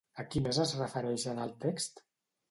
A 0.21 0.23
qui 0.35 0.39
més 0.45 0.59
es 0.61 0.71
refereix 0.79 1.25
en 1.33 1.41
el 1.43 1.53
text? 1.67 2.03